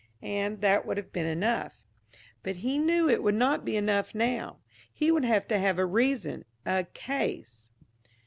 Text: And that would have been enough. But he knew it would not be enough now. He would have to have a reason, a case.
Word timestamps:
And 0.23 0.61
that 0.61 0.83
would 0.87 0.97
have 0.97 1.13
been 1.13 1.27
enough. 1.27 1.85
But 2.41 2.55
he 2.55 2.79
knew 2.79 3.07
it 3.07 3.21
would 3.21 3.35
not 3.35 3.63
be 3.63 3.77
enough 3.77 4.15
now. 4.15 4.57
He 4.91 5.11
would 5.11 5.25
have 5.25 5.47
to 5.49 5.59
have 5.59 5.77
a 5.77 5.85
reason, 5.85 6.43
a 6.65 6.85
case. 6.85 7.69